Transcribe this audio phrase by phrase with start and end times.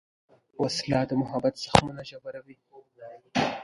[0.61, 2.57] وسله د محبت زخمونه ژوروي